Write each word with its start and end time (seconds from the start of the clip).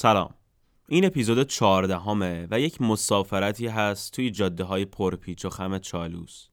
سلام. 0.00 0.34
این 0.88 1.04
اپیزود 1.04 1.42
چهاردهمه 1.42 2.48
و 2.50 2.60
یک 2.60 2.82
مسافرتی 2.82 3.66
هست 3.66 4.12
توی 4.12 4.30
جاده 4.30 4.64
های 4.64 4.84
پرپیچ 4.84 5.44
و 5.44 5.50
خم 5.50 5.78
چالوس. 5.78 6.48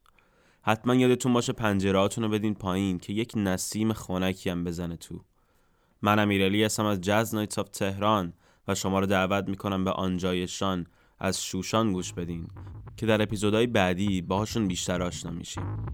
حتما 0.62 0.94
یادتون 0.94 1.32
باشه 1.32 1.52
پنجرهاتون 1.52 2.24
رو 2.24 2.30
بدین 2.30 2.54
پایین 2.54 2.98
که 2.98 3.12
یک 3.12 3.32
نسیم 3.36 3.92
خنکی 3.92 4.50
هم 4.50 4.64
بزنه 4.64 4.96
تو. 4.96 5.20
من 6.02 6.18
امیرعلی 6.18 6.64
هستم 6.64 6.84
از 6.84 7.00
جاز 7.00 7.34
نایتس 7.34 7.58
آف 7.58 7.68
تهران 7.68 8.32
و 8.68 8.74
شما 8.74 9.00
رو 9.00 9.06
دعوت 9.06 9.48
می‌کنم 9.48 9.84
به 9.84 9.90
آنجایشان. 9.90 10.86
از 11.18 11.42
شوشان 11.44 11.92
گوش 11.92 12.12
بدین 12.12 12.48
که 12.96 13.06
در 13.06 13.22
اپیزودهای 13.22 13.66
بعدی 13.66 14.22
باهاشون 14.22 14.68
بیشتر 14.68 15.02
آشنا 15.02 15.30
میشیم. 15.30 15.86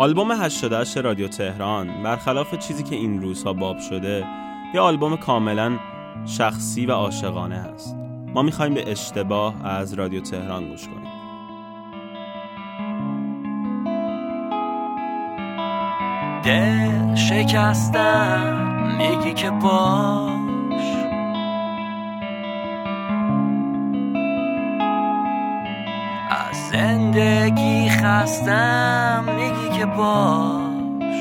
آلبوم 0.00 0.32
88 0.32 0.98
رادیو 0.98 1.28
تهران 1.28 2.02
برخلاف 2.02 2.54
چیزی 2.54 2.82
که 2.82 2.96
این 2.96 3.22
روزها 3.22 3.52
باب 3.52 3.78
شده 3.78 4.26
یه 4.74 4.80
آلبوم 4.80 5.16
کاملا 5.16 5.78
شخصی 6.26 6.86
و 6.86 6.92
عاشقانه 6.92 7.54
است 7.54 7.96
ما 8.34 8.42
می‌خوایم 8.42 8.74
به 8.74 8.90
اشتباه 8.90 9.66
از 9.66 9.94
رادیو 9.94 10.20
تهران 10.20 10.68
گوش 10.68 10.88
کنیم. 10.88 11.12
دل 16.44 17.14
شکستم 17.14 18.96
میگی 18.98 19.34
که 19.34 19.50
باش 19.50 20.47
زندگی 26.72 27.90
خستم 27.90 29.24
میگی 29.36 29.78
که 29.78 29.86
باش. 29.86 31.16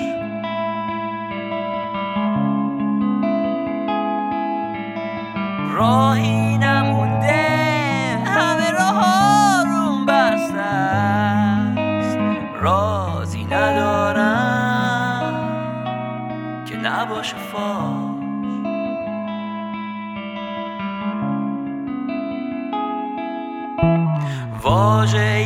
راهی 5.71 6.57
نمونده 6.57 7.36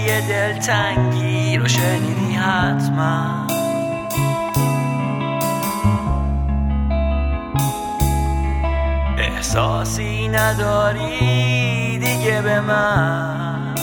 یه 0.07 0.21
دلتنگی 0.21 1.57
رو 1.57 1.68
شنیدی 1.68 2.33
حتما. 2.33 3.48
احساسی 9.18 10.27
نداری 10.27 12.00
دیگه 12.00 12.42
به 12.42 12.59
من. 12.62 13.75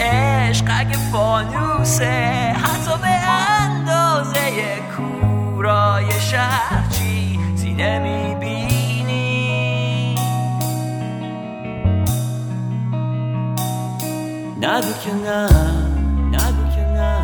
عشق 0.00 0.64
اگه 0.78 0.96
فانوسه 1.12 2.54
حتی 2.62 2.98
به 3.02 3.30
اندازه 3.62 4.40
کورای 4.96 6.20
شهر 6.20 6.88
چیزی 6.90 7.72
نمی‌بینی 7.72 8.21
نگو 14.72 14.92
که 15.04 15.14
نه 15.14 15.48
نگو 16.32 16.64
که 16.74 16.80
نه 16.80 17.18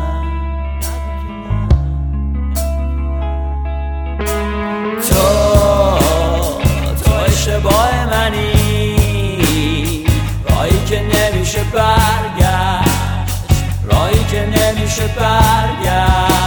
تو 5.09 5.25
تو 7.03 7.11
اشتباه 7.27 8.05
منی 8.05 8.53
رایی 10.49 10.85
که 10.85 11.01
نمیشه 11.01 11.63
برگشت 11.63 12.89
رایی 13.91 14.23
که 14.23 14.45
نمیشه 14.45 15.07
برگشت. 15.07 16.38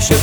که 0.00 0.14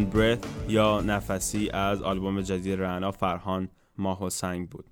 One 0.00 0.14
Breath 0.16 0.46
یا 0.68 1.00
نفسی 1.00 1.70
از 1.70 2.02
آلبوم 2.02 2.40
جدید 2.40 2.80
رعنا 2.80 3.10
فرهان 3.10 3.68
ماه 3.98 4.24
و 4.24 4.30
سنگ 4.30 4.68
بود. 4.68 4.84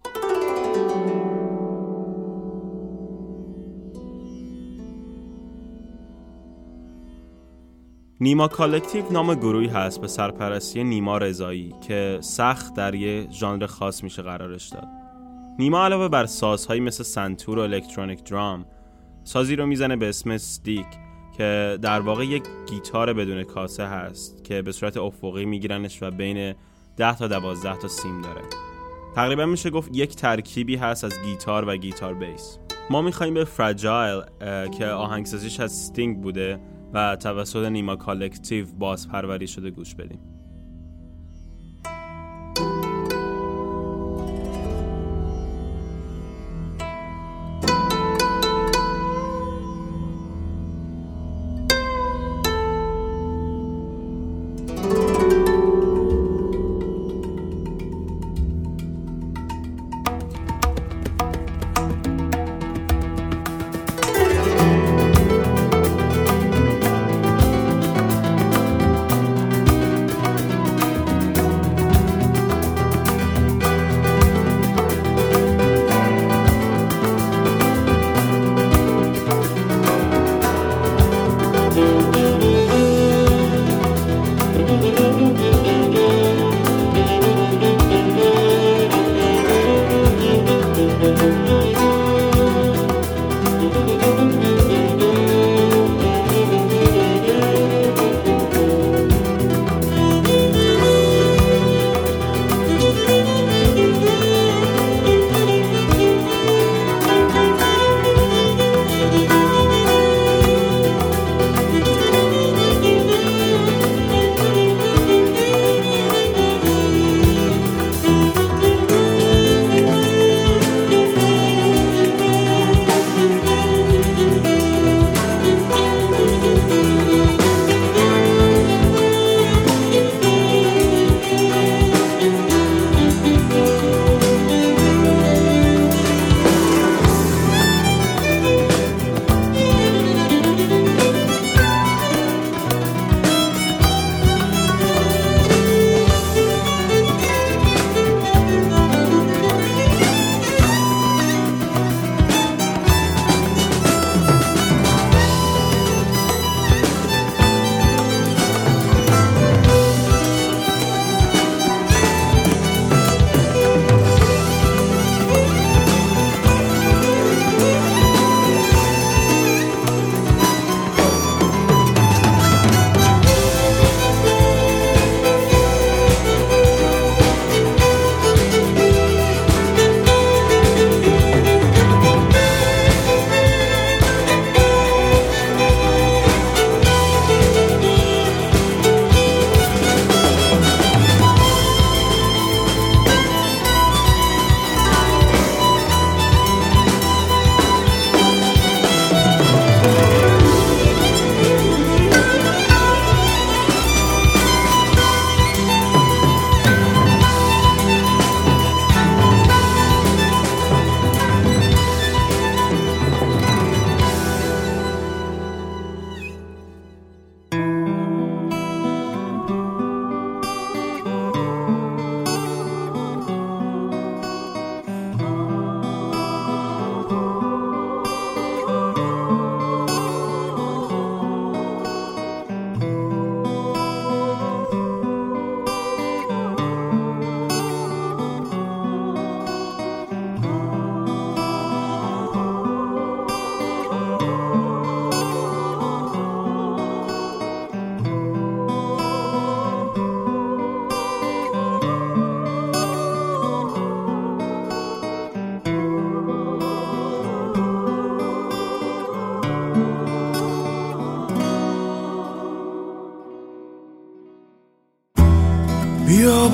نیما 8.21 8.49
Collective 8.49 9.13
نام 9.13 9.35
گروهی 9.35 9.67
هست 9.67 10.01
به 10.01 10.09
سرپرستی 10.09 10.85
نیما 10.85 11.19
رضایی 11.19 11.75
که 11.81 12.19
سخت 12.21 12.75
در 12.75 12.95
یه 12.95 13.27
ژانر 13.31 13.67
خاص 13.67 14.05
میشه 14.05 14.23
قرارش 14.23 14.69
داد. 14.69 14.89
نیما 15.59 15.85
علاوه 15.85 16.09
بر 16.09 16.27
سازهایی 16.27 16.81
مثل 16.81 17.05
سنتور 17.05 17.59
و 17.59 17.63
electronic 17.63 18.25
drum 18.25 18.67
سازی 19.25 19.57
رو 19.57 19.67
می‌زنه 19.67 19.97
به 19.97 20.09
اسم 20.09 20.37
stick. 20.37 20.87
که 21.39 21.79
در 21.83 22.01
واقع 22.01 22.25
یک 22.25 22.43
گیتار 22.67 23.13
بدون 23.13 23.45
کاسه 23.45 23.87
هست 23.87 24.45
که 24.45 24.63
به 24.63 24.73
صورت 24.73 24.97
افقی 24.97 25.45
میگیرنش 25.45 26.03
و 26.03 26.11
بین 26.11 26.55
10 26.97 27.17
تا 27.17 27.29
12 27.29 27.77
تا 27.77 27.89
سیم 27.89 28.23
داره. 28.23 28.43
تقریبا 29.15 29.47
میشه 29.47 29.71
گفت 29.71 29.91
یک 29.93 30.17
ترکیبی 30.17 30.77
هست 30.77 31.05
از 31.05 31.23
گیتار 31.25 31.69
و 31.69 31.77
گیتار 31.77 32.15
bass. 32.15 32.59
ما 32.91 33.03
می‌خوایم 33.03 33.35
به 33.35 33.45
Fragile 33.45 34.23
که 34.79 34.87
آهنگسازیش 34.87 35.61
از 35.61 35.73
Sting 35.73 36.21
بوده 36.21 36.61
و 36.93 37.17
توسط 37.17 37.65
نیما 37.67 37.97
Collective 37.97 38.67
باز 38.79 39.09
پروری 39.09 39.47
شده 39.47 39.71
گوش 39.71 39.95
بدیم. 39.95 40.38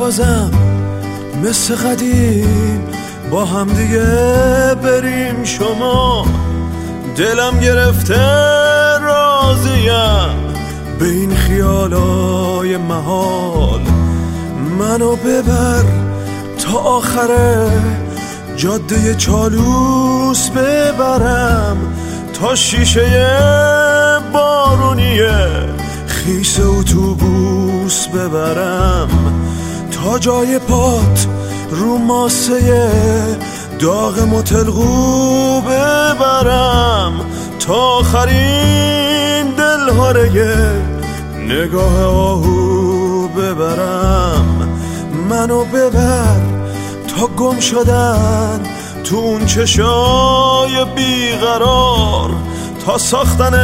بازم 0.05 0.51
مثل 1.45 1.75
قدیم 1.75 2.81
با 3.31 3.45
هم 3.45 3.67
دیگه 3.67 4.05
بریم. 4.83 5.45
شما 5.45 6.27
دلم 7.17 7.61
گرفته 7.61 8.21
راضیم 8.99 10.35
به 10.99 11.05
این 11.09 11.35
خیالای 11.35 12.77
محال. 12.77 13.81
منو 14.79 15.17
ببر 15.17 15.85
تا 16.59 16.79
آخره 16.79 17.71
جاده 18.57 19.15
چالوس 19.15 20.51
ببرم 20.51 21.77
تا 22.41 22.55
شیشه 22.55 23.27
بارونیه 24.33 25.49
خیس 26.07 26.61
اتوبوس 26.61 28.09
ببرم. 28.09 29.09
جای 30.19 30.59
پات 30.59 31.27
رو 31.71 31.99
ماسه 31.99 32.91
داغ 33.79 34.21
متلقو 34.21 35.61
ببرم 35.61 37.13
تا 37.67 37.75
آخرین 37.75 39.47
دلهاره 39.59 40.31
نگاه 41.39 42.05
آهو 42.05 43.29
ببرم. 43.29 44.69
منو 45.31 45.65
ببر 45.65 46.41
تا 47.09 47.27
گم 47.27 47.61
شدن 47.61 48.61
تو 49.05 49.17
اون 49.17 49.47
چشای 49.47 50.85
بیقرار 50.97 52.31
تا 52.87 52.99
ساختن 52.99 53.55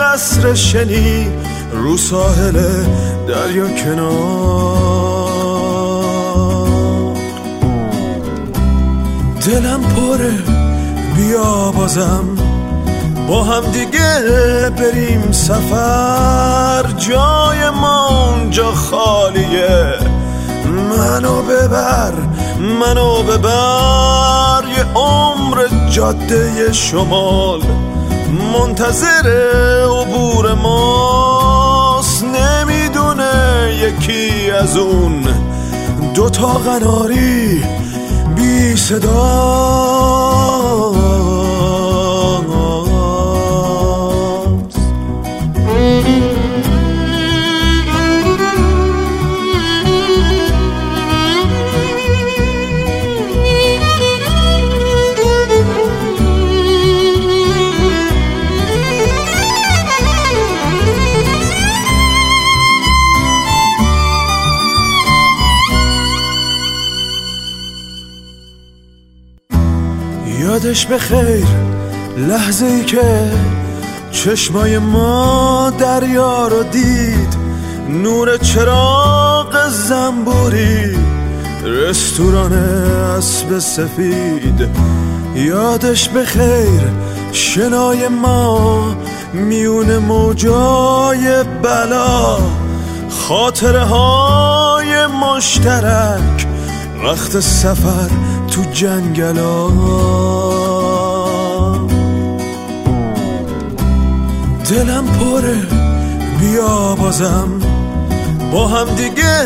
قصر 0.00 0.54
شنی 0.54 1.28
رو 1.72 1.96
ساحل 1.96 2.58
دریا 3.28 3.68
کنار. 3.68 5.11
دلم 9.46 9.80
پره. 9.82 10.32
بیا 11.16 11.72
بازم. 11.76 12.28
با 13.28 13.44
هم 13.44 13.64
دیگه 13.70 14.20
بریم 14.78 15.32
سفر. 15.32 16.84
جای 16.98 17.70
ما 17.70 18.08
اونجا 18.08 18.72
خالیه. 18.72 19.94
منو 20.90 21.42
ببر 21.42 22.12
منو 22.80 23.22
ببر. 23.22 24.64
یه 24.76 24.84
عمر 24.94 25.66
جاده 25.90 26.72
شمال. 26.72 27.60
منتظر 28.52 29.28
عبور 29.84 30.54
ماست. 30.54 32.24
نمی‌دونه 32.24 33.32
یکی 33.82 34.50
از 34.50 34.76
اون. 34.76 35.24
دوتا 36.14 36.46
قناری 36.46 37.64
بی 38.82 38.98
یادش 70.72 70.86
بخیر 70.86 71.46
لحظه 72.16 72.66
ای 72.66 72.84
که 72.84 73.30
چشمای 74.10 74.78
ما 74.78 75.72
دریا 75.78 76.48
رو 76.48 76.62
دید 76.62 77.36
نور 77.88 78.36
چراغ 78.36 79.68
زنبوری 79.68 80.96
رستوران 81.64 82.52
اسب 82.52 83.58
سفید. 83.58 84.68
یادش 85.34 86.08
بخیر 86.08 86.82
شنای 87.32 88.08
ما 88.08 88.96
میون 89.32 89.98
موجای 89.98 91.44
بلا. 91.62 92.38
خاطره 93.10 93.84
های 93.84 95.06
مشترک 95.06 96.46
وقت 97.04 97.40
سفر 97.40 98.08
تو 98.50 98.62
جنگلا. 98.72 99.68
دلم 104.70 105.06
پره. 105.06 105.62
بیا 106.40 106.94
بازم. 106.94 107.60
با 108.52 108.68
هم 108.68 108.94
دیگه 108.94 109.44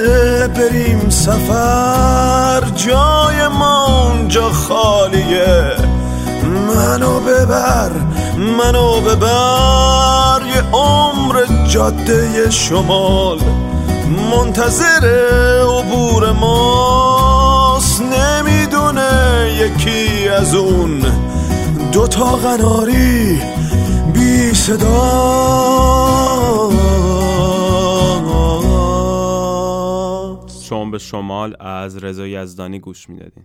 بریم 0.56 1.10
سفر. 1.10 2.62
جای 2.76 3.48
ما 3.48 3.86
اونجا 3.86 4.50
خالیه. 4.50 5.72
منو 6.68 7.20
ببر 7.20 7.90
منو 8.36 9.00
ببر. 9.00 10.40
یه 10.54 10.62
عمر 10.72 11.34
جاده 11.68 12.50
شمال. 12.50 13.38
منتظر 14.30 15.06
عبور 15.62 16.32
ماست. 16.32 18.02
نمی‌دونه 18.02 19.10
یکی 19.60 20.28
از 20.28 20.54
اون. 20.54 21.02
دوتا 21.92 22.24
قناری. 22.24 23.26
بی 23.26 23.55
صدا. 24.66 24.86
شما 30.68 30.90
به 30.90 30.98
شمال 30.98 31.56
از 31.60 31.96
رضا 32.04 32.26
یزدانی 32.26 32.78
گوش 32.78 33.08
می‌دادین. 33.08 33.44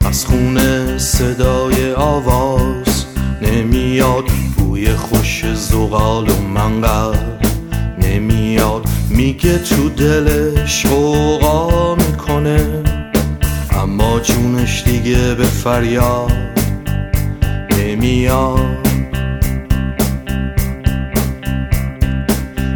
از 0.00 0.26
خونه 0.26 0.98
صدای 0.98 1.92
آواز 1.92 3.04
نمیاد 3.42 4.24
بوی 4.56 4.94
خوش 4.94 5.54
زغال 5.54 6.28
و 6.28 6.40
منقل. 6.42 7.18
نمیاد 7.98 8.88
میگه 9.10 9.58
تو 9.58 9.88
دلش 9.88 10.86
غوغا 10.86 11.94
می‌کنه. 11.94 12.89
اما 14.00 14.20
جونش 14.20 14.82
دیگه 14.82 15.34
به 15.34 15.44
فریاد 15.44 16.32
نمیاد. 17.78 18.88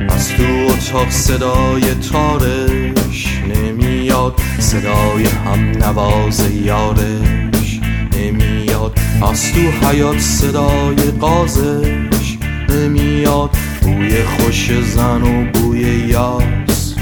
از 0.09 0.29
تو 0.29 0.43
اتاق 0.69 1.11
صدای 1.11 1.95
تارش 2.13 3.43
نمیاد. 3.55 4.41
صدای 4.59 5.25
هم 5.25 5.71
نواز 5.71 6.51
یارش 6.53 7.81
نمیاد. 8.17 8.99
از 9.31 9.53
تو 9.53 9.87
حیات 9.87 10.19
صدای 10.19 10.97
قازش 11.21 12.39
نمیاد. 12.69 13.51
بوی 13.83 14.23
خوش 14.23 14.73
زن 14.81 15.23
و 15.23 15.45
بوی 15.53 15.81
یاس 16.09 16.95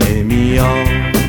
نمیاد. 0.00 1.21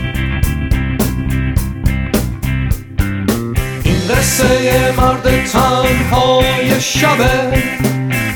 قصه 4.23 4.93
مرد 4.97 5.45
تنهای 5.45 6.81
شبه. 6.81 7.63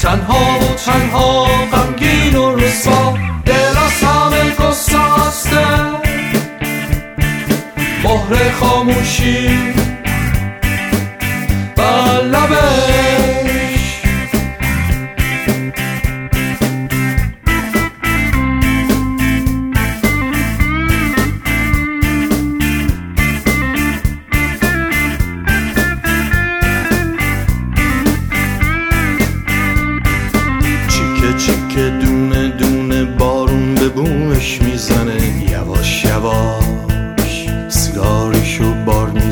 تنها 0.02 0.60
و 0.60 0.76
تنها 0.76 1.44
غمگین 1.72 2.36
و 2.36 2.56
رسوا 2.56 3.18
دل 3.46 3.78
از 3.86 4.04
همه 4.04 4.50
گسسته. 4.50 5.66
مهر 8.04 8.52
خاموشی 8.60 9.50
بر 11.76 12.22
لبش 12.22 12.87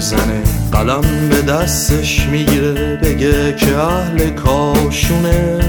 می‌زنه. 0.06 0.44
قلم 0.72 1.30
به 1.30 1.42
دستش 1.42 2.26
می‌گیره 2.26 2.96
بگه 2.96 3.56
که 3.56 3.78
اهل 3.78 4.30
کاشونه. 4.30 5.60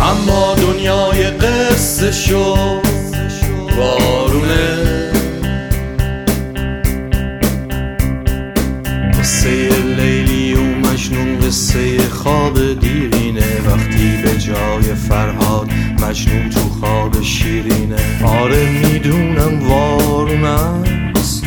اما 0.00 0.54
دنیای 0.54 1.30
قصه 1.30 2.12
شو 2.12 2.54
بارونه. 3.76 4.76
قصه 9.18 9.68
لیلی 9.96 10.54
و 10.54 10.62
مجنون 10.62 11.38
قصه 11.40 11.98
خوابه 12.08 12.65
به 14.26 14.38
جای 14.38 14.94
فرهاد 14.94 15.70
مجنون 16.02 16.50
تو 16.50 16.60
خواب 16.60 17.22
شیرینه. 17.22 17.96
آره 18.24 18.70
می‌دونم 18.70 19.68
وارون 19.68 20.44
است. 20.44 21.44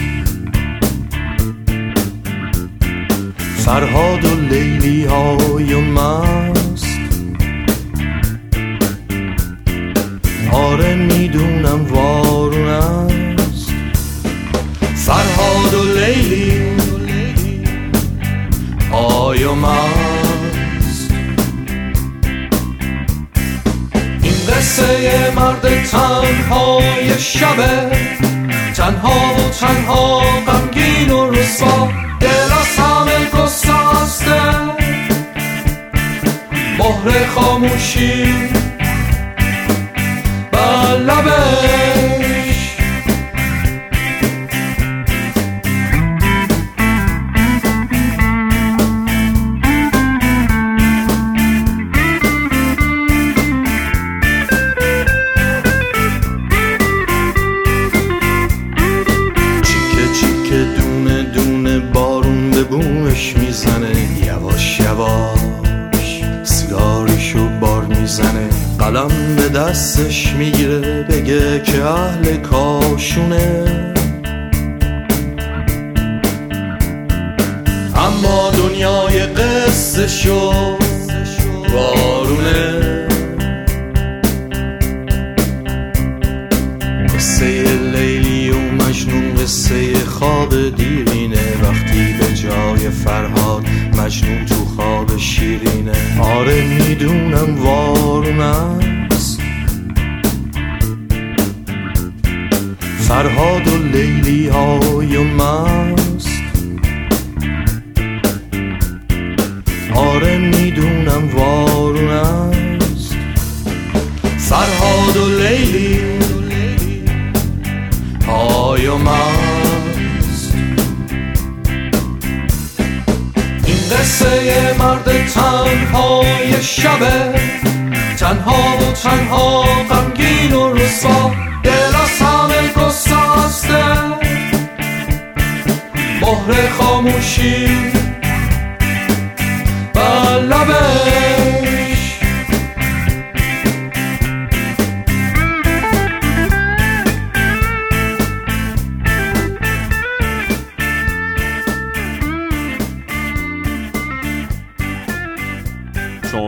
فرهاد 3.58 4.26
و 4.26 4.36
لیلی 4.36 5.06
های 5.06 5.76
مست. 5.76 7.00
آره 10.52 10.96
می‌دونم 10.96 11.86
وارون 11.89 12.68
است. 12.68 13.72
فرهاد 14.96 15.74
و 15.74 16.00
لیلی 16.00 16.52
های 18.92 19.46
مست. 19.46 20.09
قصه 24.69 25.32
مرد 25.36 25.84
تنهای 25.84 27.19
شبه 27.19 27.91
تنها 28.75 29.34
و 29.34 29.49
تنها 29.49 30.19
غمگین 30.19 31.12
و 31.12 31.32
رسوا 31.32 31.88
دل 32.19 32.27
از 32.27 32.77
همه 32.77 33.43
گسسته 33.43 34.41
مهر 36.79 37.25
خاموشی 37.36 38.34
بر 40.51 40.97
بگه 71.80 72.29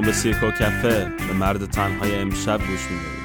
به 0.02 0.12
کفه 0.52 1.12
به 1.28 1.34
مرد 1.34 1.66
تنهای 1.66 2.16
امشب 2.16 2.58
گوش 2.58 2.92
می‌دهید. 2.92 3.21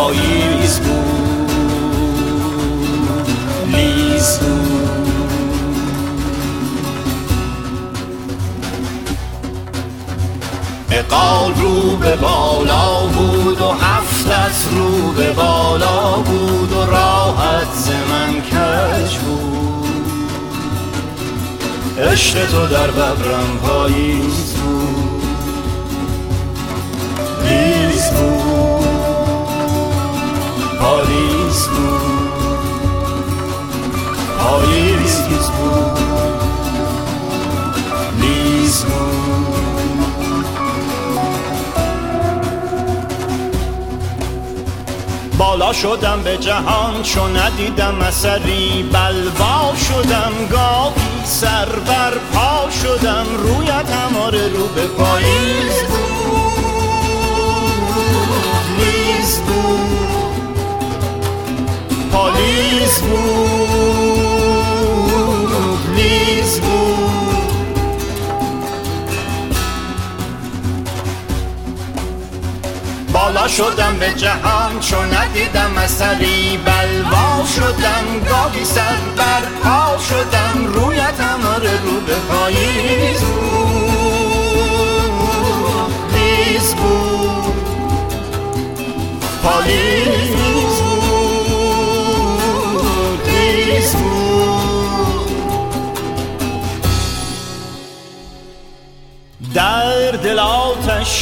پاییز 0.00 0.80
بود 0.80 1.50
لیز 3.66 4.38
بود. 4.38 4.90
اقال 10.90 11.54
رو 11.54 11.96
به 11.96 12.16
بالا 12.16 13.06
بود 13.06 13.60
و 13.60 13.70
هفتت 13.70 14.68
رو 14.72 15.12
به 15.12 15.32
بالا 15.32 16.10
بود 16.10 16.72
و 16.72 16.86
راحت 16.86 17.74
ز 17.74 17.88
من 17.88 18.40
کج 18.40 19.16
بود. 19.16 19.88
عشق 21.98 22.46
تو 22.50 22.66
در 22.66 22.90
ببرم 22.90 23.58
پاییز 23.62 24.59
بالا 45.40 45.72
شدم 45.72 46.22
به 46.22 46.36
جهان 46.36 47.02
چو 47.02 47.28
ندیدم 47.28 48.00
اثری 48.00 48.90
بلوا 48.92 49.74
شدم 49.88 50.32
گاهی 50.50 51.24
سر 51.24 51.68
بر 51.86 52.12
پا 52.32 52.70
شدم 52.70 53.26
رویت 53.38 53.90
هماره 53.90 54.48
رو 54.48 54.68
به 54.68 54.86
پاییز 54.86 55.82
بود 55.88 56.52
نیز 58.78 59.40
بود 59.40 60.00
بود. 66.60 67.10
بالا 73.12 73.48
شدم 73.48 73.96
به 74.00 74.12
جهان 74.16 74.80
چون 74.80 75.14
ندیدم 75.14 75.78
اثری. 75.78 76.58
بلوا 76.64 77.44
شدم 77.56 78.04
گاهی 78.28 78.64
سر 78.64 78.96
بر 79.16 79.42
پا 79.62 79.98
شدم. 79.98 80.66
رویت 80.66 81.20
هماره 81.20 81.80
رو 81.84 82.00
به 82.06 82.14
پاییز 82.14 83.20
بود. 83.20 83.50
لیز 86.14 86.74
بود. 86.74 87.20
پالیز 89.42 90.79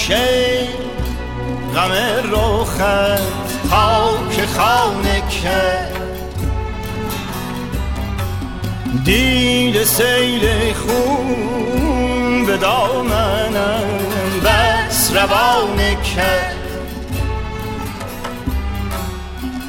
شیر 0.09 0.69
غم 1.75 1.93
روخت 2.31 2.79
تا 3.71 4.19
که 4.37 4.47
خانه 4.47 5.21
کرد. 5.21 5.93
دید 9.05 9.85
سیل 9.85 10.75
خون 10.75 12.47
به 12.47 12.57
دامنم 12.57 13.89
بس 14.45 15.13
روانه 15.17 15.97
کرد. 16.17 16.57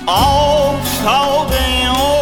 آفتاب 0.05 1.53
عمر 1.53 2.18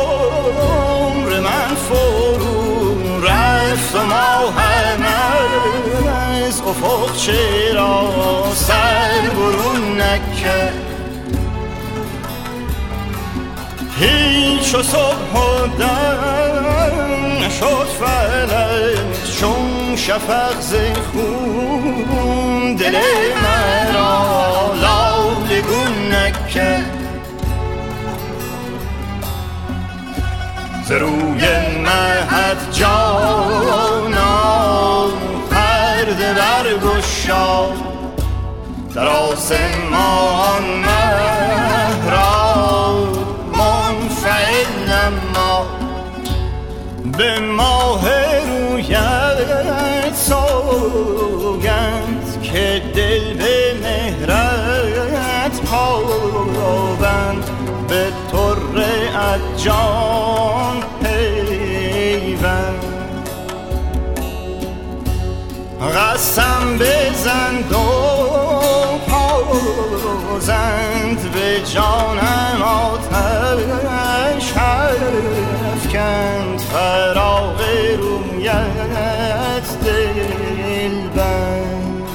افق 7.28 7.34
چرا 7.34 8.54
سر 8.56 9.30
برون 9.30 10.02
نکرد 10.02 10.74
هیچ 14.00 14.76
و 14.76 14.84
صبح 14.84 15.34
و 15.34 15.68
نشد 17.46 17.88
فلک 18.00 19.38
چون 19.40 19.96
شفق 19.96 20.60
ز 20.60 20.74
خون 21.12 22.76
دل 22.76 22.98
مرا 23.44 24.74
لالگون 24.82 26.12
نکرد 26.12 26.92
ز 30.86 30.92
روی 30.92 31.48
مهد 31.84 32.58
جانا 32.72 34.38
پرده 35.52 36.34
برگشا 37.28 37.68
در 38.96 39.08
آسمان 39.08 40.64
مهرا 40.86 42.56
منفعل 43.54 44.90
نما 44.90 45.66
به 47.18 47.40
ماه 47.40 48.06
رویت 48.70 50.16
سوگند 50.16 51.22
که 52.44 52.82
دل 52.96 53.34
به 53.34 53.74
مهرت 53.82 55.62
پابند 55.62 57.46
به 57.88 58.12
طره 58.32 59.40
جان 59.58 60.97
قسم 66.18 66.78
بزند 66.80 67.72
و 67.72 67.76
پازند 70.38 71.32
به 71.32 71.62
جانم 71.74 72.62
آتش 72.62 74.54
افکند 75.74 76.60
فراغ 76.60 77.62
رویت 78.00 79.68
دل 79.86 80.98
بند. 81.16 82.08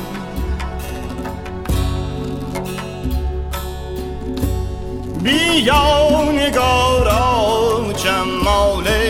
بیا 5.23 6.23
نگارا 6.33 7.93
جمال 7.97 9.02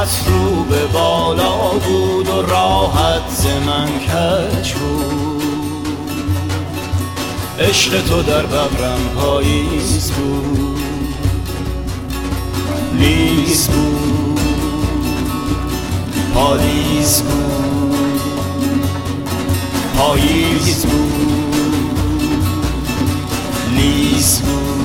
هفتت 0.00 0.28
رو 0.28 0.64
به 0.64 0.86
بالا 0.86 1.68
بود 1.68 2.28
و 2.28 2.42
راحت 2.42 3.30
ز 3.30 3.46
من 3.46 3.86
کج 3.86 4.72
بود. 4.72 5.88
عشق 7.60 8.02
تو 8.02 8.22
در 8.22 8.46
ببرم 8.46 9.00
پاییز 9.16 10.12
بود. 10.12 10.78
لیز 12.94 13.68
بود. 13.68 14.40
پالیز 16.34 17.22
بود. 17.22 18.20
پاییز 19.96 20.86
بود. 20.86 21.54
لیز 23.76 24.40
بود. 24.40 24.77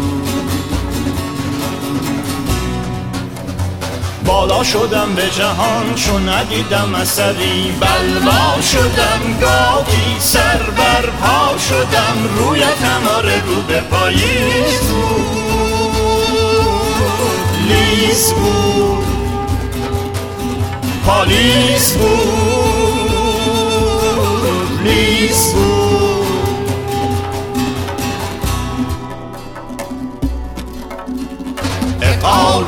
بالا 4.34 4.64
شدم 4.64 5.16
به 5.16 5.30
جهان 5.30 5.96
چون 5.96 6.30
ندیدم 6.30 6.96
اثری. 6.96 7.72
بلوا 7.80 8.62
شدم 8.62 9.40
گاهی 9.42 10.20
سر 10.20 10.58
بر 10.78 11.06
پا 11.22 11.58
شدم 11.58 12.30
رویت 12.38 12.82
هماره 12.82 13.42
رو 13.46 13.62
به 13.62 13.82
پاییز 13.82 14.80
بود 14.80 15.26
لیز 17.70 18.34
بود. 18.34 19.06
پالیز 21.06 21.94
بود. 21.94 23.30
لیز 24.84 25.54
بود. 25.54 26.13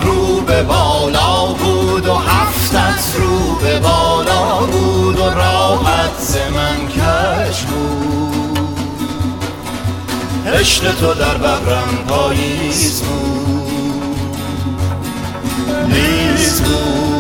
رو 0.02 0.42
به 0.42 0.64
بالا 0.64 1.46
بود 1.46 2.08
و 2.08 2.14
هفتت 2.14 3.16
رو 3.20 3.56
به 3.56 3.80
بالا 3.80 4.60
بود 4.60 5.20
و 5.20 5.30
راحت 5.30 6.20
ز 6.20 6.38
من 6.38 6.88
کش 6.88 7.62
بود. 7.62 8.70
عشق 10.48 10.96
تو 10.96 11.14
در 11.14 11.38
ببرم 11.38 12.06
پاییز 12.08 13.02
بود. 13.02 14.38
لیز 15.90 16.62
بود. 16.62 17.15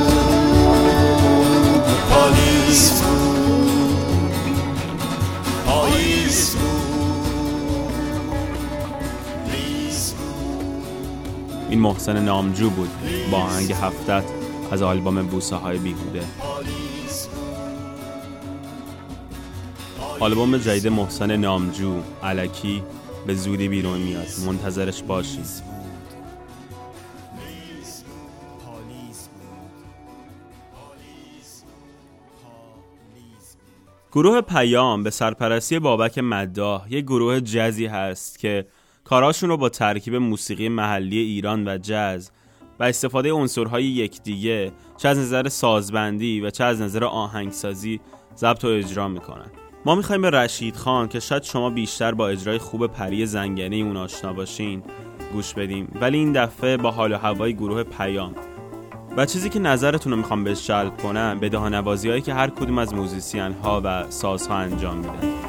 این 11.76 11.84
محسن 11.84 12.24
نامجو 12.24 12.70
بود. 12.70 12.90
با 13.32 13.38
آهنگ 13.38 13.72
هفتت 13.72 14.24
از 14.72 14.82
آلبوم 14.82 15.28
بوسه 15.28 15.56
های 15.56 15.78
بیهوده. 15.78 16.24
آلبوم 20.20 20.58
جدید 20.58 20.88
محسن 20.88 21.36
نامجو 21.36 22.02
علکی 22.24 22.84
به 23.28 23.36
زودی 23.36 23.68
بیرون 23.68 23.98
میاد. 23.98 24.28
منتظرش 24.48 25.04
باشید. 25.04 25.46
گروه 34.12 34.42
پیام 34.42 35.04
به 35.04 35.10
سرپرستی 35.10 35.80
بابک 35.80 36.18
مداح 36.18 36.94
یک 36.94 37.06
گروه 37.06 37.40
جزی 37.40 37.86
هست 37.86 38.40
که 38.40 38.66
کاراشون 39.06 39.50
رو 39.50 39.58
با 39.58 39.70
ترکیب 39.70 40.16
موسیقی 40.16 40.70
محلی 40.70 41.18
ایران 41.18 41.68
و 41.68 41.78
جز 41.82 42.30
و 42.80 42.84
استفاده 42.84 43.34
عنصرهای 43.34 43.84
یکدیگه 43.84 44.72
چه 44.98 45.10
از 45.10 45.18
نظر 45.18 45.50
سازبندی 45.50 46.42
و 46.42 46.50
چه 46.50 46.64
از 46.64 46.82
نظر 46.82 47.04
آهنگسازی 47.04 48.00
ضبط 48.38 48.66
و 48.66 48.68
اجرا 48.68 49.08
می‌کنن. 49.08 49.46
ما 49.86 49.96
می‌خوایم 49.96 50.22
به 50.22 50.30
رشید 50.30 50.76
خان 50.76 51.08
که 51.08 51.20
شاید 51.20 51.44
شما 51.44 51.70
بیشتر 51.70 52.12
با 52.12 52.28
اجرای 52.28 52.58
خوب 52.58 52.88
پری 52.88 53.26
زنگنه 53.26 53.76
اون 53.76 53.98
آشنا 53.98 54.34
باشین 54.34 54.84
گوش 55.34 55.54
بدیم. 55.54 55.98
ولی 56.02 56.18
این 56.18 56.32
دفعه 56.32 56.78
با 56.78 56.92
حال 56.92 57.12
و 57.12 57.18
هوای 57.18 57.54
گروه 57.54 57.84
پیام. 57.84 58.36
و 59.18 59.26
چیزی 59.26 59.50
که 59.50 59.60
نظرتون 59.60 60.12
رو 60.12 60.18
می‌خوام 60.18 60.44
بهش 60.44 60.68
جلب 60.68 60.98
کنم 60.98 61.40
به 61.40 61.50
دهانوازی 61.50 62.10
هایی 62.10 62.22
که 62.22 62.34
هر 62.34 62.50
کدوم 62.50 62.78
از 62.78 62.94
موزیسین 62.94 63.52
ها 63.52 63.82
و 63.84 64.12
سازها 64.12 64.56
انجام 64.56 64.98
میدن. 64.98 65.45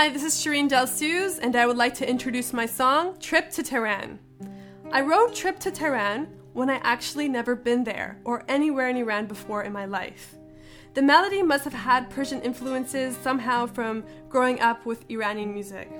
Hi, 0.00 0.08
this 0.08 0.24
is 0.24 0.32
Shireen 0.32 0.66
Delsuze, 0.66 1.38
and 1.42 1.54
I 1.54 1.66
would 1.66 1.76
like 1.76 1.92
to 1.96 2.08
introduce 2.08 2.54
my 2.54 2.64
song, 2.64 3.18
Trip 3.20 3.50
to 3.50 3.62
Tehran. 3.62 4.18
I 4.90 5.02
wrote 5.02 5.34
Trip 5.34 5.58
to 5.58 5.70
Tehran 5.70 6.26
when 6.54 6.70
I 6.70 6.76
actually 6.76 7.28
never 7.28 7.54
been 7.54 7.84
there 7.84 8.18
or 8.24 8.42
anywhere 8.48 8.88
in 8.88 8.96
Iran 8.96 9.26
before 9.26 9.62
in 9.62 9.74
my 9.74 9.84
life. 9.84 10.36
The 10.94 11.02
melody 11.02 11.42
must 11.42 11.64
have 11.64 11.74
had 11.74 12.08
Persian 12.08 12.40
influences 12.40 13.14
somehow 13.18 13.66
from 13.66 14.02
growing 14.30 14.58
up 14.62 14.86
with 14.86 15.04
Iranian 15.10 15.52
music. 15.52 15.90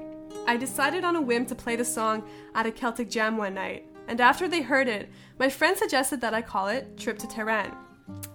I 0.47 0.57
decided 0.57 1.05
on 1.05 1.17
a 1.17 1.21
whim 1.21 1.45
to 1.45 1.55
play 1.55 1.77
the 1.77 1.85
song 1.85 2.27
at 2.55 2.65
a 2.65 2.73
Celtic 2.73 3.11
jam 3.11 3.37
one 3.37 3.53
night, 3.53 3.85
and 4.09 4.19
after 4.19 4.49
they 4.49 4.63
heard 4.63 4.89
it, 4.89 5.11
my 5.39 5.51
friend 5.51 5.77
suggested 5.77 6.23
that 6.23 6.33
I 6.33 6.41
call 6.41 6.69
it 6.69 6.97
Trip 6.97 7.19
to 7.19 7.29
Tehran. 7.29 7.77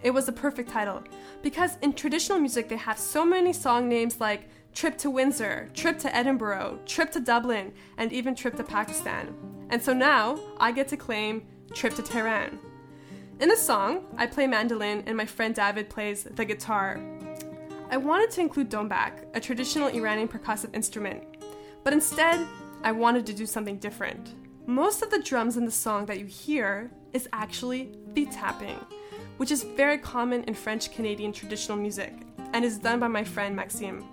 It 0.04 0.12
was 0.12 0.28
the 0.28 0.32
perfect 0.32 0.70
title 0.70 1.04
because 1.42 1.80
in 1.82 1.94
traditional 1.94 2.38
music 2.38 2.70
they 2.70 2.78
have 2.78 3.00
so 3.00 3.26
many 3.26 3.52
song 3.52 3.90
names 3.90 4.22
like 4.22 4.48
Trip 4.76 4.98
to 4.98 5.10
Windsor, 5.10 5.70
Trip 5.74 5.98
to 6.00 6.14
Edinburgh, 6.14 6.80
Trip 6.86 7.10
to 7.14 7.22
Dublin, 7.22 7.72
and 7.98 8.12
even 8.12 8.36
Trip 8.36 8.58
to 8.58 8.64
Pakistan. 8.64 9.34
And 9.70 9.82
so 9.82 9.94
now 9.94 10.38
I 10.58 10.74
get 10.74 10.90
to 10.90 10.98
claim 10.98 11.44
Trip 11.74 11.96
to 11.96 12.02
Tehran. 12.02 12.60
In 13.40 13.48
the 13.48 13.56
song, 13.56 14.04
I 14.18 14.28
play 14.28 14.48
mandolin 14.48 15.04
and 15.06 15.16
my 15.16 15.26
friend 15.26 15.56
David 15.56 15.90
plays 15.90 16.26
the 16.26 16.44
guitar. 16.44 17.02
I 17.90 17.96
wanted 17.96 18.32
to 18.32 18.42
include 18.42 18.70
dombak, 18.70 19.26
a 19.34 19.40
traditional 19.40 19.88
Iranian 19.88 20.28
percussive 20.28 20.76
instrument, 20.76 21.24
but 21.86 21.94
instead, 21.94 22.46
I 22.84 22.92
wanted 22.92 23.26
to 23.28 23.34
do 23.34 23.46
something 23.46 23.78
different. 23.78 24.36
Most 24.66 25.02
of 25.02 25.10
the 25.10 25.20
drums 25.20 25.56
in 25.56 25.64
the 25.64 25.72
song 25.72 26.06
that 26.08 26.20
you 26.20 26.26
hear 26.26 26.92
is 27.14 27.30
actually 27.32 27.92
beat 28.14 28.34
tapping, 28.34 28.84
which 29.38 29.52
is 29.52 29.64
very 29.64 29.98
common 29.98 30.44
in 30.44 30.54
French 30.54 30.92
Canadian 30.92 31.32
traditional 31.32 31.78
music 31.78 32.14
and 32.52 32.66
is 32.66 32.78
done 32.78 33.00
by 33.00 33.08
my 33.08 33.24
friend 33.24 33.56
Maxime. 33.56 34.04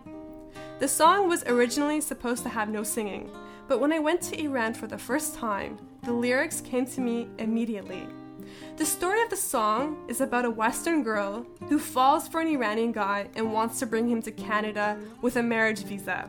The 0.82 0.88
song 0.88 1.28
was 1.28 1.44
originally 1.44 2.00
supposed 2.00 2.42
to 2.42 2.48
have 2.48 2.68
no 2.68 2.82
singing, 2.82 3.30
but 3.68 3.78
when 3.78 3.92
I 3.92 4.00
went 4.00 4.20
to 4.22 4.42
Iran 4.42 4.74
for 4.74 4.88
the 4.88 4.98
first 4.98 5.36
time, 5.36 5.78
the 6.02 6.12
lyrics 6.12 6.60
came 6.60 6.86
to 6.86 7.00
me 7.00 7.28
immediately. 7.38 8.08
The 8.78 8.84
story 8.84 9.22
of 9.22 9.30
the 9.30 9.36
song 9.36 10.04
is 10.08 10.20
about 10.20 10.44
a 10.44 10.50
Western 10.50 11.04
girl 11.04 11.46
who 11.68 11.78
falls 11.78 12.26
for 12.26 12.40
an 12.40 12.48
Iranian 12.48 12.90
guy 12.90 13.28
and 13.36 13.52
wants 13.52 13.78
to 13.78 13.86
bring 13.86 14.08
him 14.08 14.22
to 14.22 14.32
Canada 14.32 14.98
with 15.20 15.36
a 15.36 15.42
marriage 15.44 15.84
visa. 15.84 16.28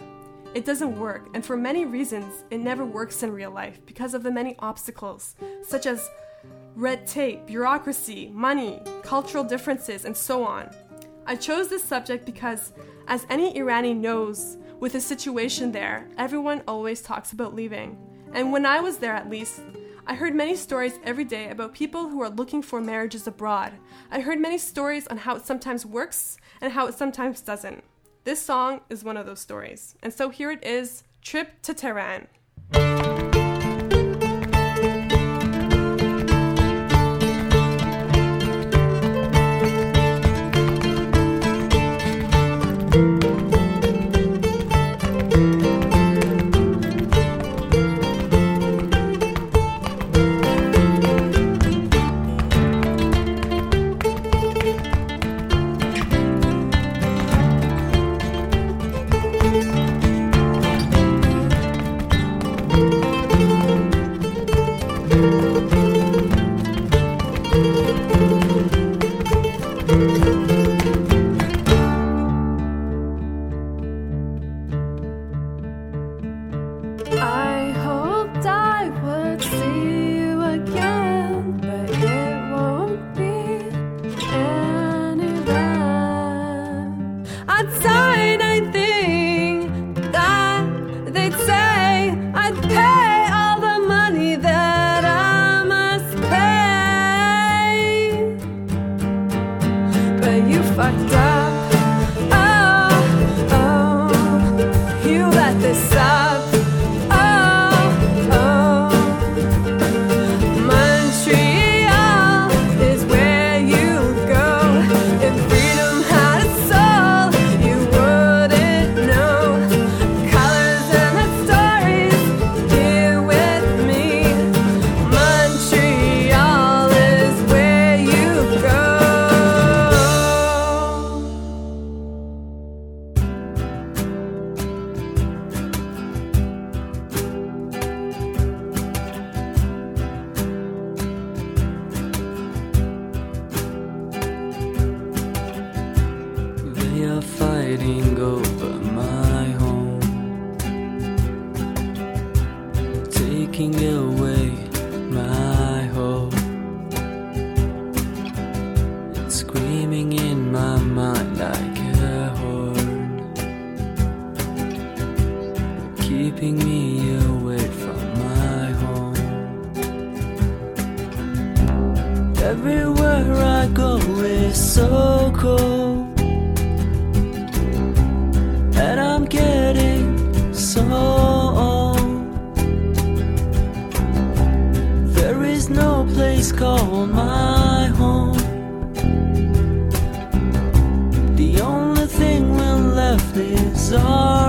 It 0.54 0.66
doesn't 0.66 1.00
work, 1.00 1.30
and 1.34 1.44
for 1.44 1.58
many 1.58 1.86
reasons, 1.86 2.44
it 2.52 2.60
never 2.60 2.86
works 2.86 3.24
in 3.24 3.32
real 3.32 3.50
life 3.50 3.84
because 3.88 4.14
of 4.14 4.22
the 4.22 4.30
many 4.30 4.56
obstacles, 4.60 5.34
such 5.64 5.88
as 5.88 6.12
red 6.76 7.08
tape, 7.08 7.48
bureaucracy, 7.48 8.30
money, 8.32 8.84
cultural 9.02 9.44
differences, 9.44 10.06
and 10.06 10.16
so 10.16 10.44
on. 10.44 10.70
I 11.26 11.36
chose 11.36 11.70
this 11.70 11.84
subject 11.84 12.26
because, 12.26 12.74
as 13.08 13.26
any 13.30 13.58
Iranian 13.58 14.02
knows, 14.02 14.58
with 14.80 14.94
the 14.94 15.00
situation 15.00 15.72
there, 15.72 16.10
everyone 16.18 16.62
always 16.68 17.02
talks 17.02 17.32
about 17.32 17.56
leaving. 17.56 17.98
And 18.34 18.52
when 18.52 18.66
I 18.66 18.82
was 18.82 18.98
there, 18.98 19.14
at 19.14 19.30
least, 19.30 19.62
I 20.06 20.16
heard 20.16 20.36
many 20.36 20.58
stories 20.58 21.00
every 21.06 21.24
day 21.24 21.50
about 21.50 21.74
people 21.74 22.10
who 22.10 22.22
are 22.22 22.30
looking 22.30 22.62
for 22.62 22.82
marriages 22.82 23.26
abroad. 23.26 23.72
I 24.12 24.20
heard 24.20 24.40
many 24.40 24.58
stories 24.58 25.08
on 25.08 25.18
how 25.18 25.38
it 25.38 25.46
sometimes 25.46 25.86
works 25.86 26.38
and 26.60 26.74
how 26.74 26.88
it 26.88 26.96
sometimes 26.96 27.42
doesn't. 27.42 27.84
This 28.26 28.42
song 28.42 28.82
is 28.90 29.04
one 29.04 29.16
of 29.16 29.26
those 29.26 29.40
stories. 29.40 29.96
And 30.04 30.14
so 30.14 30.30
here 30.30 30.52
it 30.52 30.66
is 30.66 31.04
Trip 31.22 31.62
to 31.62 31.74
Tehran. 31.74 32.28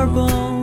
marble 0.06 0.53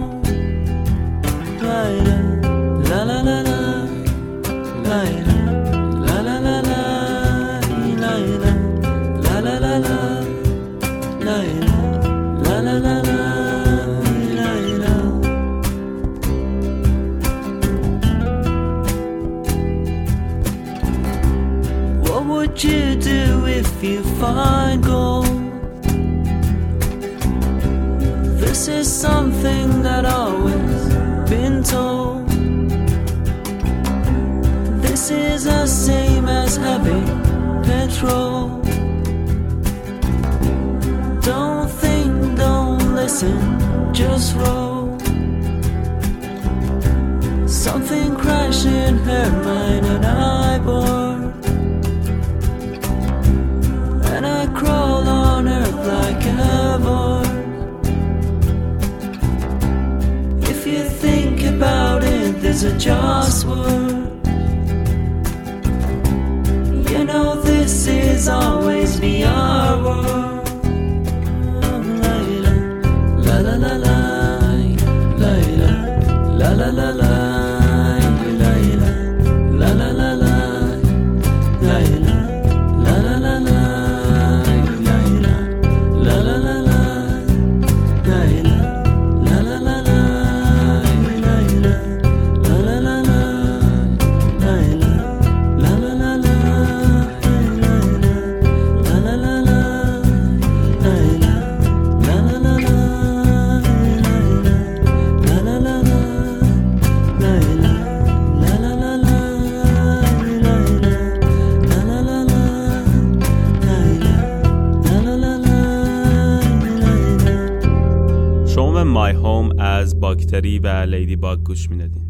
باکتری 120.42 120.60
و 120.60 120.68
Ladybug 120.68 121.40
گوش 121.40 121.70
می‌دادین. 121.70 122.06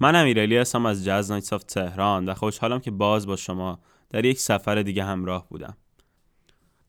من 0.00 0.16
امیرعلی 0.16 0.56
هستم 0.56 0.86
از 0.86 1.04
Jazz 1.04 1.30
Nights 1.30 1.52
of 1.52 1.64
Tehran 1.64 2.28
و 2.28 2.34
خوشحالم 2.34 2.80
که 2.80 2.90
باز 2.90 3.26
با 3.26 3.36
شما 3.36 3.78
در 4.10 4.24
یک 4.24 4.40
سفر 4.40 4.82
دیگه 4.82 5.04
همراه 5.04 5.48
بودم. 5.48 5.76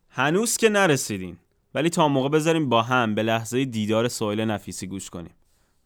هنوز 0.09 0.57
که 0.57 0.69
نرسیدین 0.69 1.37
ولی 1.75 1.89
تا 1.89 2.07
موقع 2.07 2.29
بذاریم 2.29 2.69
با 2.69 2.81
هم 2.81 3.15
به 3.15 3.23
لحظه 3.23 3.65
دیدار 3.65 4.07
سویل 4.07 4.41
نفیسی 4.41 4.87
گوش 4.87 5.09
کنیم. 5.09 5.33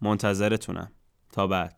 منتظرتونم. 0.01 0.91
تا 1.31 1.47
بعد. 1.47 1.75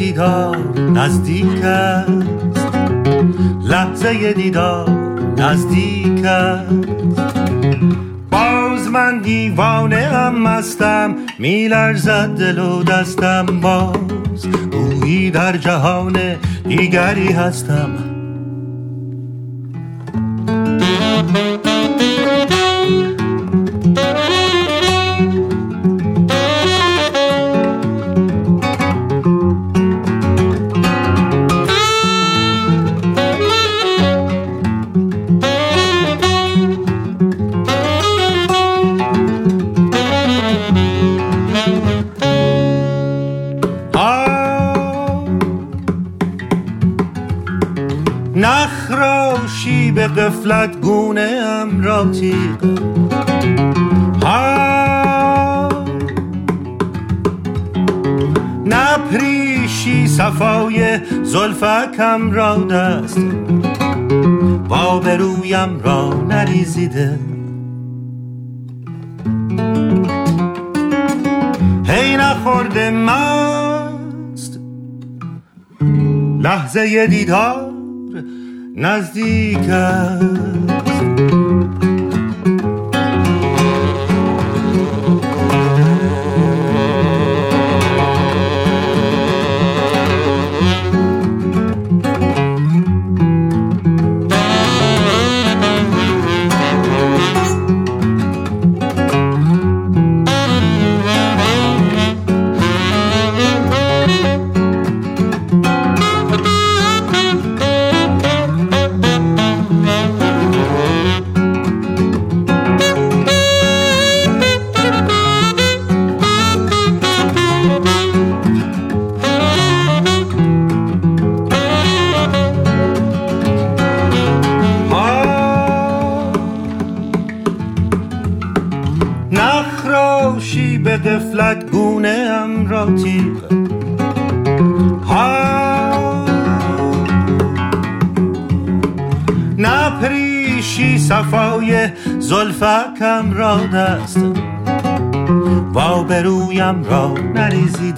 دیدار 0.00 0.78
نزدیک 0.78 1.64
است. 1.64 2.74
لحظه 3.64 4.32
دیدار 4.32 4.90
نزدیک 5.38 6.24
است. 6.24 6.72
باز 8.30 8.88
من 8.92 9.18
دیوانه 9.18 9.96
هم 9.96 10.42
مستم 10.42 11.14
میلرزد 11.38 12.28
دل 12.38 12.58
و 12.58 12.82
دستم 12.82 13.46
باز. 13.46 14.46
گویی 14.72 15.30
در 15.30 15.56
جهان 15.56 16.16
دیگری 16.68 17.32
هستم. 17.32 17.90
قفلت 50.20 50.80
گونه 50.80 51.20
ام 51.20 51.82
را 51.82 52.04
تیغ. 52.04 52.80
نپریشی 58.66 60.06
صفای 60.06 60.98
زلفکم 61.22 62.32
را 62.32 62.56
دست. 62.56 63.18
با 64.68 64.98
برویم 64.98 65.80
را 65.80 66.22
نریزیده. 66.28 67.18
هی 71.84 72.16
نخورده 72.16 72.90
مست. 72.90 74.60
لحظه 76.40 77.06
دیدار. 77.06 77.69
نزدیک 78.76 79.70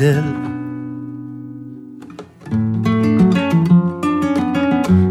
دل. 0.02 0.22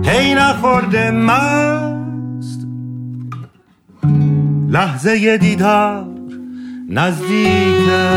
هی 0.06 0.36
نخورده 0.36 1.12
مست. 1.12 2.68
لحظه 4.70 5.38
دیدار 5.38 6.08
نزدیکه. 6.90 8.11